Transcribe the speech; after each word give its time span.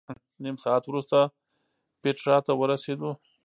نیم 0.43 0.55
ساعت 0.63 0.83
وروسته 0.87 1.17
پېټرا 2.01 2.37
ته 2.45 2.51
ورسېدو. 2.55 3.11